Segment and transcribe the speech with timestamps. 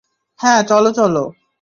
[0.39, 1.23] হ্যাঁ, চলো চলো।